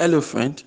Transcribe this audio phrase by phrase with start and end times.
[0.00, 0.64] Hello, friend.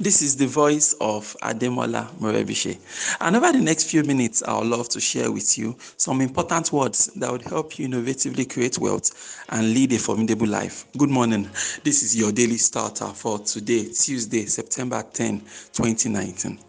[0.00, 2.78] This is the voice of Ademola Morebise.
[3.20, 6.72] And over the next few minutes, I would love to share with you some important
[6.72, 10.86] words that would help you innovatively create wealth and lead a formidable life.
[10.96, 11.50] Good morning.
[11.84, 15.40] This is your daily starter for today, Tuesday, September 10,
[15.74, 16.65] 2019.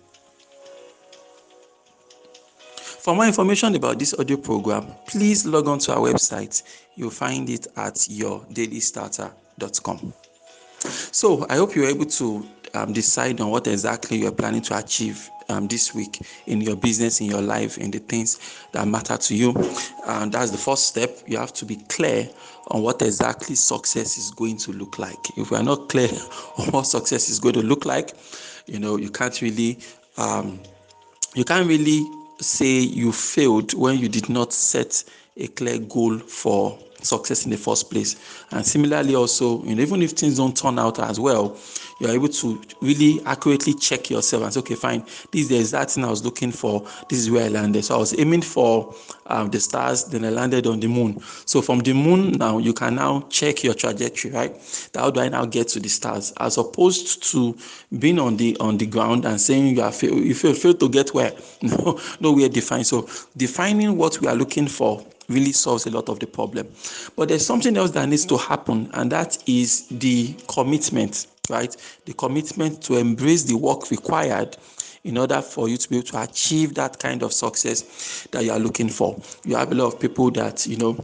[3.07, 6.61] For more information about this audio program, please log on to our website.
[6.97, 10.13] You'll find it at yourdailystarter.com.
[10.81, 15.29] So, I hope you're able to um, decide on what exactly you're planning to achieve
[15.47, 19.33] um, this week in your business, in your life, in the things that matter to
[19.33, 19.53] you.
[20.05, 21.17] And that's the first step.
[21.27, 22.27] You have to be clear
[22.71, 25.37] on what exactly success is going to look like.
[25.37, 26.09] If we are not clear
[26.57, 28.11] on what success is going to look like,
[28.65, 29.79] you know, you can't really,
[30.17, 30.59] um,
[31.35, 32.05] you can't really
[32.41, 35.03] say you failed when you did not set
[35.37, 38.15] a clear goal for success in the first place.
[38.51, 41.57] And similarly, also, you know, even if things don't turn out as well,
[41.99, 45.91] you're able to really accurately check yourself and say, okay, fine, this is the exact
[45.91, 46.87] thing I was looking for.
[47.09, 47.83] This is where I landed.
[47.85, 48.93] So I was aiming for
[49.27, 51.19] um, the stars, then I landed on the moon.
[51.45, 54.89] So from the moon now, you can now check your trajectory, right?
[54.93, 56.33] How do I now get to the stars?
[56.39, 57.57] As opposed to
[57.99, 60.89] being on the on the ground and saying you are fail, you fail, fail to
[60.89, 61.33] get where?
[61.67, 62.87] No, nowhere defined.
[62.87, 66.67] So defining what we are looking for really solves a lot of the problem.
[67.15, 71.75] But there's something else that needs to happen, and that is the commitment, right?
[72.05, 74.57] The commitment to embrace the work required
[75.03, 78.51] in order for you to be able to achieve that kind of success that you
[78.51, 79.19] are looking for.
[79.45, 80.97] You have a lot of people that, you know,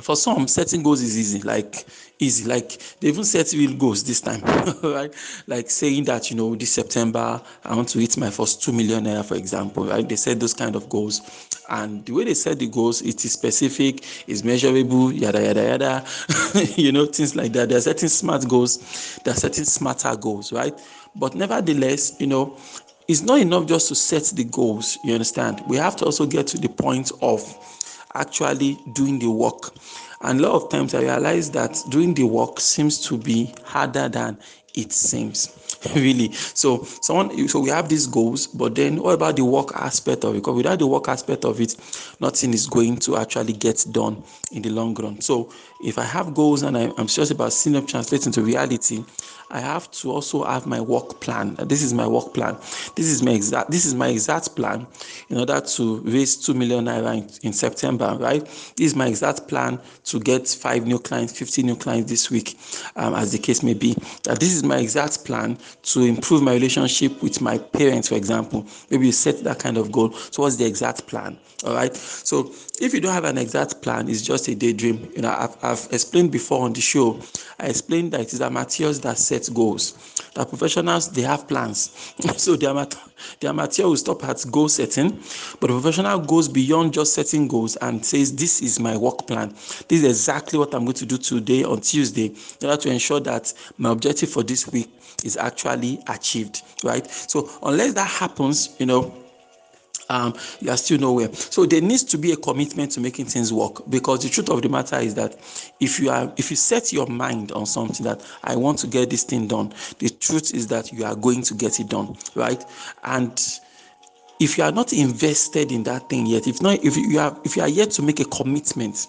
[0.00, 1.84] for some setting goals is easy like
[2.18, 4.40] easy like they even set real goals this time
[4.82, 5.12] right?
[5.46, 9.04] Like saying that you know this september i want to hit my first two million
[9.04, 10.08] naira for example right?
[10.08, 11.22] They set those kind of goals.
[11.70, 16.04] And the way they set the goals it is specific it's measurable yada yada yada
[16.76, 17.68] you know things like that.
[17.68, 20.78] They're setting smart goals they're setting smarter goals right?
[21.16, 22.56] But nevertheless you know
[23.06, 25.62] it's not enough just to set the goals you understand?
[25.68, 27.42] We have to also get to the point of
[28.14, 29.74] actually doing the work.
[30.20, 34.08] And a lot of times I realize that doing the work seems to be harder
[34.08, 34.38] than
[34.74, 35.56] it seems
[35.94, 40.24] really so someone so we have these goals but then what about the work aspect
[40.24, 41.76] of it because without the work aspect of it
[42.20, 45.52] nothing is going to actually get done in the long run so
[45.82, 49.04] if i have goals and I, am serious about seeing them translate into reality
[49.54, 51.54] I have to also have my work plan.
[51.60, 52.56] This is my work plan.
[52.96, 53.70] This is my exact.
[53.70, 54.84] This is my exact plan
[55.28, 58.16] in order to raise two million naira in, in September.
[58.18, 58.44] Right.
[58.76, 62.58] This is my exact plan to get five new clients, fifty new clients this week,
[62.96, 63.94] um, as the case may be.
[64.24, 68.66] That this is my exact plan to improve my relationship with my parents, for example.
[68.90, 70.12] Maybe you set that kind of goal.
[70.12, 71.38] So what's the exact plan?
[71.64, 71.96] All right.
[71.96, 75.10] So if you don't have an exact plan, it's just a daydream.
[75.16, 77.18] You know, I've, I've explained before on the show.
[77.58, 79.94] I explained that it is amateurs that set goals.
[80.34, 81.90] That professionals they have plans.
[82.36, 82.98] so the amateur,
[83.40, 85.10] the amateur will stop at goal setting,
[85.60, 89.50] but the professional goes beyond just setting goals and says, "This is my work plan.
[89.88, 93.20] This is exactly what I'm going to do today on Tuesday in order to ensure
[93.20, 94.90] that my objective for this week
[95.24, 97.06] is actually achieved." Right.
[97.10, 99.24] So unless that happens, you know
[100.08, 101.32] um, you are still nowhere.
[101.32, 104.62] So there needs to be a commitment to making things work because the truth of
[104.62, 105.36] the matter is that
[105.80, 109.10] if you are if you set your mind on something that I want to get
[109.10, 112.62] this thing done, the truth is that you are going to get it done, right?
[113.04, 113.40] And
[114.40, 117.56] if you are not invested in that thing yet, if not if you are if
[117.56, 119.06] you are yet to make a commitment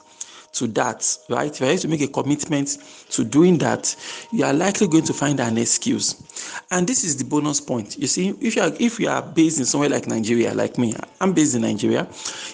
[0.55, 1.51] to that, right?
[1.51, 2.77] If you are to make a commitment
[3.11, 3.95] to doing that,
[4.31, 6.15] you are likely going to find an excuse.
[6.71, 7.97] And this is the bonus point.
[7.97, 10.93] You see, if you are if you are based in somewhere like Nigeria, like me,
[11.19, 12.07] I'm based in Nigeria.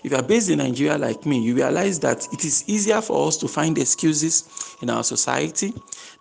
[0.03, 3.27] If you are based in Nigeria like me, you realize that it is easier for
[3.27, 5.73] us to find excuses in our society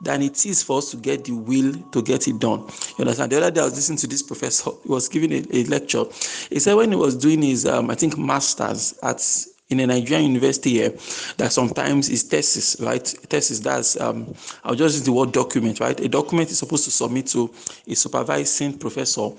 [0.03, 2.61] than it is for us to get the will to get it done.
[2.99, 3.33] You understand?
[3.33, 6.05] The other day I was listening to this professor, he was giving a, a lecture.
[6.51, 9.21] He said when he was doing his um, I think masters at
[9.71, 10.91] in a Nigerian university here
[11.37, 13.07] that sometimes is thesis, right?
[13.07, 14.35] Thesis, that's, um,
[14.65, 15.99] I'll just use the word document, right?
[16.01, 17.53] A document is supposed to submit to
[17.87, 19.31] a supervising professor.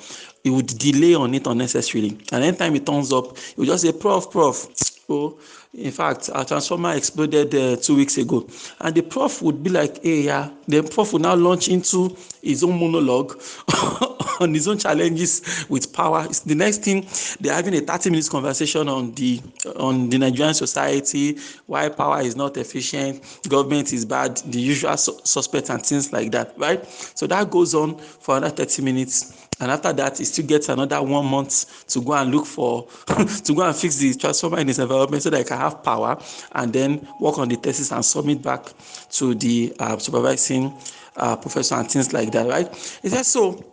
[0.43, 2.17] It would delay on it unnecessarily.
[2.31, 4.67] And anytime it turns up, it will just say, Prof, Prof,
[5.09, 5.37] oh,
[5.73, 8.45] in fact, our transformer exploded uh, two weeks ago.
[8.81, 10.49] And the prof would be like, hey, yeah.
[10.67, 13.41] The prof would now launch into his own monologue
[14.41, 16.25] on his own challenges with power.
[16.25, 17.07] It's the next thing,
[17.39, 19.41] they're having a 30 minutes conversation on the
[19.75, 25.19] on the Nigerian society, why power is not efficient, government is bad, the usual su-
[25.23, 26.85] suspects and things like that, right?
[27.15, 31.01] So that goes on for another 30 minutes and after that he still gets another
[31.01, 32.87] one month to go and look for
[33.43, 36.17] to go and fix the transformer in his environment so that he can have power
[36.53, 38.73] and then work on the thesis and submit back
[39.11, 40.73] to the uh, supervising
[41.15, 42.67] uh, professor and things like that, right?
[43.01, 43.63] He said so.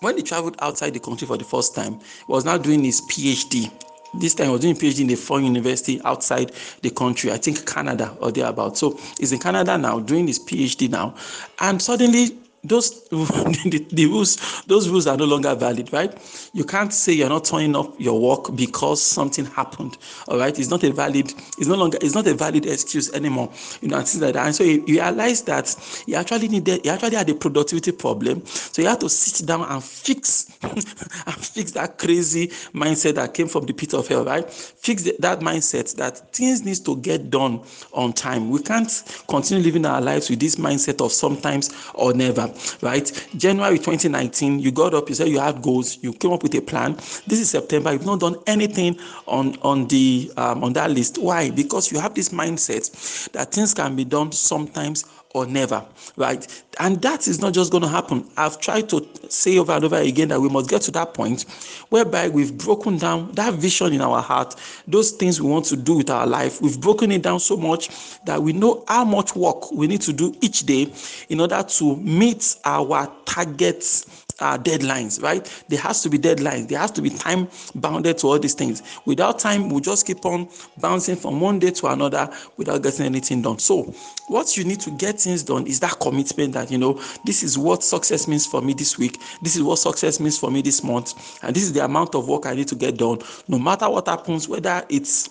[0.00, 3.00] When he traveled outside the country for the first time, he was now doing his
[3.00, 3.70] PhD
[4.14, 6.52] this time he was doing PhD in a foreign university outside
[6.82, 8.78] the country, I think Canada or thereabout.
[8.78, 11.14] So he's in Canada now, doing his PhD now,
[11.60, 16.50] and suddenly those the, the, rules those rules are no longer valid right?
[16.52, 19.96] You can't say you're not turning up your work because something happened
[20.26, 20.56] all right?
[20.58, 23.98] It's not a valid it's no longer it's not a valid excuse anymore you know
[23.98, 24.46] and things like that.
[24.46, 25.74] And so you, realize that
[26.06, 28.44] you actually needed you actually had a productivity problem.
[28.46, 33.48] So you had to sit down and fix and fix that crazy mindset that came
[33.48, 34.50] from the pit of hell right?
[34.50, 37.62] Fix the, that mindset that things needs to get done
[37.92, 38.50] on time.
[38.50, 42.47] We can't continue living our lives with this mindset of sometimes or never
[42.82, 43.28] right?
[43.36, 46.60] January 2019, you got up, you said you had goals, you came up with a
[46.60, 46.94] plan.
[47.26, 51.18] This is September, you've not done anything on on the um, on that list.
[51.18, 51.50] Why?
[51.50, 55.04] Because you have this mindset that things can be done sometimes
[55.34, 55.84] or never,
[56.16, 56.64] right?
[56.80, 58.28] And that is not just going to happen.
[58.36, 61.42] I've tried to say over and over again that we must get to that point
[61.90, 64.54] whereby we've broken down that vision in our heart,
[64.86, 66.62] those things we want to do with our life.
[66.62, 67.90] We've broken it down so much
[68.24, 70.92] that we know how much work we need to do each day
[71.28, 75.64] in order to meet our targets uh, deadlines, right?
[75.68, 76.68] There has to be deadlines.
[76.68, 78.82] There has to be time bounded to all these things.
[79.04, 80.48] Without time, we just keep on
[80.78, 83.58] bouncing from one day to another without getting anything done.
[83.58, 83.94] So,
[84.28, 87.58] what you need to get things done is that commitment that you know this is
[87.58, 89.20] what success means for me this week.
[89.42, 92.28] This is what success means for me this month, and this is the amount of
[92.28, 93.18] work I need to get done.
[93.48, 95.30] No matter what happens, whether it's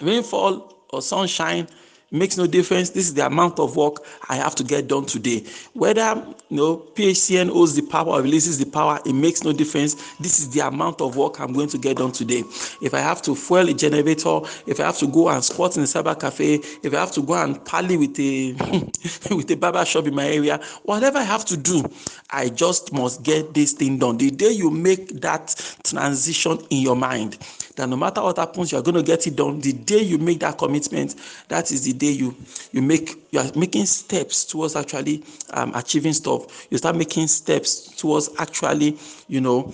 [0.00, 1.68] rainfall or sunshine
[2.10, 2.90] makes no difference.
[2.90, 5.44] This is the amount of work I have to get done today.
[5.74, 6.14] Whether
[6.48, 9.94] you know PHCN owes the power or releases the power, it makes no difference.
[10.18, 12.42] This is the amount of work I'm going to get done today.
[12.82, 15.82] If I have to fuel a generator, if I have to go and squat in
[15.82, 18.52] a cyber cafe, if I have to go and parley with a
[19.34, 21.84] with a barber shop in my area, whatever I have to do,
[22.30, 24.18] I just must get this thing done.
[24.18, 25.54] The day you make that
[25.84, 27.38] transition in your mind,
[27.76, 29.60] that no matter what happens, you're going to get it done.
[29.60, 31.16] The day you make that commitment,
[31.48, 32.34] that is the day you
[32.72, 36.66] you make you are making steps towards actually um, achieving stuff.
[36.70, 38.98] You start making steps towards actually,
[39.28, 39.72] you know,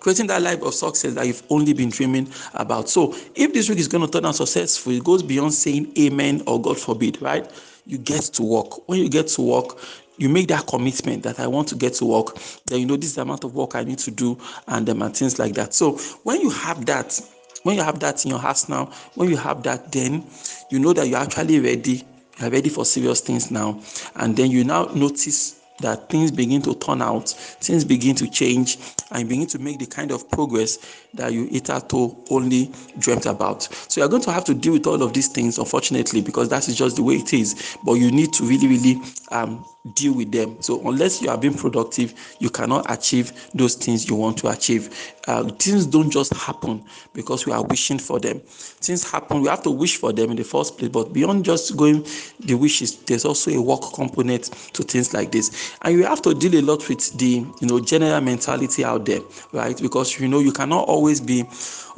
[0.00, 2.88] creating that life of success that you've only been dreaming about.
[2.88, 6.42] So, if this week is going to turn out successful, it goes beyond saying amen
[6.46, 7.50] or God forbid, right?
[7.86, 8.88] You get to work.
[8.88, 9.78] When you get to work,
[10.18, 12.36] you make that commitment that I want to get to work,
[12.66, 14.36] then you know this is the amount of work I need to do
[14.66, 15.74] and um, and things like that.
[15.74, 17.18] So when you have that,
[17.62, 20.24] when you have that in your house now, when you have that, then
[20.70, 22.02] you know that you're actually ready.
[22.40, 23.80] You're ready for serious things now.
[24.14, 28.78] And then you now notice that things begin to turn out, things begin to change,
[29.10, 30.78] and begin to make the kind of progress
[31.14, 33.62] that you hitherto only dreamt about.
[33.88, 36.68] So you're going to have to deal with all of these things, unfortunately, because that
[36.68, 37.76] is just the way it is.
[37.84, 39.64] But you need to really, really um,
[39.94, 40.60] deal with them.
[40.60, 45.14] So unless you are being productive, you cannot achieve those things you want to achieve.
[45.26, 46.84] Uh, things don't just happen
[47.14, 48.40] because we are wishing for them.
[48.40, 49.42] Things happen.
[49.42, 50.90] We have to wish for them in the first place.
[50.90, 52.06] But beyond just going
[52.40, 54.44] the wishes, there's also a work component
[54.74, 57.80] to things like this, and you have to deal a lot with the you know
[57.80, 59.20] general mentality out there,
[59.52, 59.80] right?
[59.80, 61.44] Because you know you cannot always be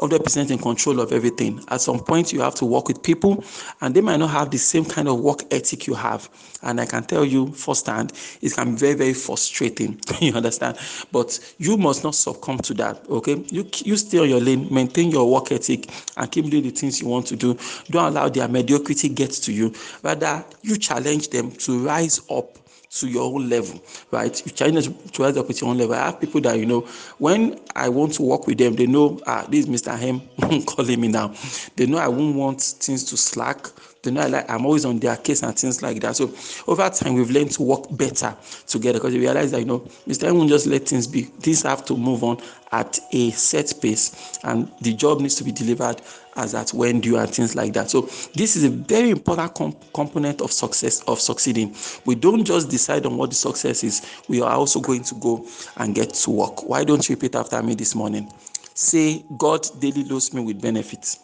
[0.00, 1.62] 100% in control of everything.
[1.68, 3.44] At some point, you have to work with people,
[3.82, 6.28] and they might not have the same kind of work ethic you have.
[6.62, 10.00] And I can tell you firsthand, it can be very, very frustrating.
[10.20, 10.78] you understand?
[11.12, 13.06] But you must not succumb to that.
[13.08, 16.70] Okay, you you stay on your lane, maintain your work ethic, and keep doing the
[16.70, 17.58] things you want to do.
[17.90, 19.72] Don't allow their mediocrity get to you.
[20.02, 22.59] Rather, you challenge them to rise up
[22.90, 23.80] to your own level,
[24.10, 24.44] right?
[24.44, 25.94] You challenge to rise up with your own level.
[25.94, 26.80] I have people that you know
[27.18, 29.96] when I want to work with them, they know ah, this is Mr.
[29.96, 30.22] Hem
[30.66, 31.32] calling me now.
[31.76, 33.66] They know I won't want things to slack.
[34.02, 36.16] They know I like I'm always on their case and things like that.
[36.16, 36.32] So
[36.66, 38.34] over time, we've learned to work better
[38.66, 40.24] together because we realize that you know Mr.
[40.24, 41.22] M won't just let things be.
[41.22, 42.40] Things have to move on
[42.72, 46.00] at a set pace, and the job needs to be delivered
[46.36, 47.90] as at when due and things like that.
[47.90, 48.02] So
[48.34, 51.74] this is a very important comp- component of success of succeeding.
[52.06, 54.00] We don't just decide on what the success is.
[54.28, 56.66] We are also going to go and get to work.
[56.68, 58.32] Why don't you repeat after me this morning?
[58.74, 61.18] Say, God daily loads me with benefits.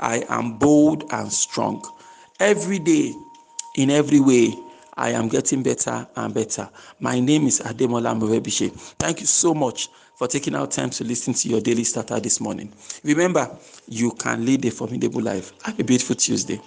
[0.00, 1.84] I am bold and strong.
[2.40, 3.16] Every day,
[3.74, 4.54] in every way,
[4.96, 6.68] I am getting better and better.
[7.00, 8.70] My name is Ademola Morebise.
[8.96, 12.40] Thank you so much for taking out time to listen to your daily starter this
[12.40, 12.72] morning.
[13.02, 13.50] Remember,
[13.88, 15.52] you can lead a formidable life.
[15.64, 16.60] Have a beautiful Tuesday.